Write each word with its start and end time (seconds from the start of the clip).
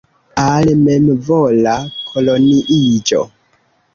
Al 0.43 0.71
memvola 0.85 1.75
koloniiĝo. 2.13 3.21